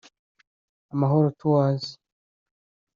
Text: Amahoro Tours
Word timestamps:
Amahoro 0.93 1.29
Tours 1.39 1.85